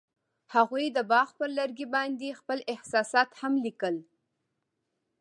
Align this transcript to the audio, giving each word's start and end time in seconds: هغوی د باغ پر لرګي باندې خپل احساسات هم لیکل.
هغوی 0.55 0.85
د 0.91 0.97
باغ 1.11 1.27
پر 1.39 1.49
لرګي 1.57 1.87
باندې 1.95 2.37
خپل 2.39 2.59
احساسات 2.73 3.29
هم 3.41 3.53
لیکل. 3.65 3.95